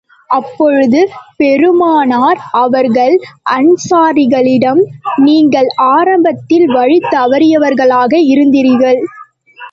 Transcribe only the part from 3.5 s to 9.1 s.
அன்ஸாரிகளிடம், நீங்கள் ஆரம்பத்தில் வழி தவறியவர்களாக இருந்தீர்கள்.